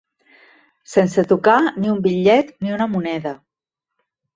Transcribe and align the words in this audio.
Sense 0.93 1.25
tocar 1.33 1.59
ni 1.69 1.95
un 1.95 2.03
bitllet 2.09 2.53
ni 2.59 2.77
una 2.81 2.93
moneda. 2.97 3.41